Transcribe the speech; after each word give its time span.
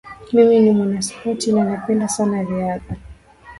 Mimi 0.33 0.59
ni 0.59 0.71
mwanaspoti 0.71 1.51
na 1.53 1.63
napenda 1.63 2.07
sana 2.07 2.43
riadha. 2.43 2.95